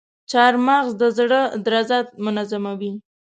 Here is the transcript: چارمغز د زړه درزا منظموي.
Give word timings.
چارمغز 0.31 0.87
د 1.01 1.03
زړه 1.17 1.41
درزا 1.65 1.99
منظموي. 2.25 2.93